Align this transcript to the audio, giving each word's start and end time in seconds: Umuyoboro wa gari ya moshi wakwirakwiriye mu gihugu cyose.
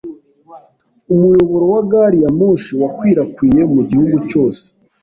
Umuyoboro 1.13 1.65
wa 1.73 1.81
gari 1.91 2.17
ya 2.23 2.31
moshi 2.39 2.71
wakwirakwiriye 2.81 3.63
mu 3.73 3.81
gihugu 3.89 4.15
cyose. 4.29 4.63